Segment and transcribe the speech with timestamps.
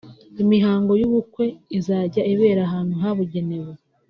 [0.43, 1.43] “Imihango y’ubukwe
[1.77, 3.71] izajya ibera ahantu habugenewe